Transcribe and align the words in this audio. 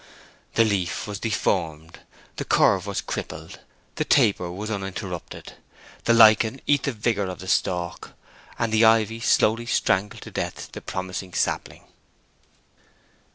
The 0.55 0.65
leaf 0.65 1.05
was 1.05 1.19
deformed, 1.19 1.99
the 2.37 2.43
curve 2.43 2.87
was 2.87 3.01
crippled, 3.01 3.59
the 3.97 4.03
taper 4.03 4.51
was 4.51 4.71
interrupted; 4.71 5.53
the 6.05 6.13
lichen 6.15 6.59
eat 6.65 6.81
the 6.81 6.91
vigor 6.91 7.27
of 7.27 7.37
the 7.37 7.47
stalk, 7.47 8.13
and 8.57 8.73
the 8.73 8.83
ivy 8.83 9.19
slowly 9.19 9.67
strangled 9.67 10.23
to 10.23 10.31
death 10.31 10.71
the 10.71 10.81
promising 10.81 11.35
sapling. 11.35 11.83